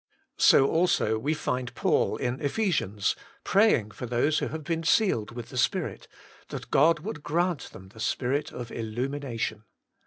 So 0.39 0.67
also 0.67 1.19
we 1.19 1.35
find 1.35 1.75
Paul 1.75 2.17
in 2.17 2.41
Ephesians, 2.41 3.15
praying 3.43 3.91
for 3.91 4.07
those 4.07 4.39
who 4.39 4.47
have 4.47 4.63
been 4.63 4.81
sealed 4.81 5.29
with 5.29 5.49
the 5.49 5.59
Spirit, 5.59 6.07
that 6.47 6.71
God 6.71 7.01
would 7.01 7.21
grant 7.21 7.69
them 7.69 7.89
the 7.89 7.99
spirit 7.99 8.51
of 8.51 8.71
.illumination. 8.71 9.63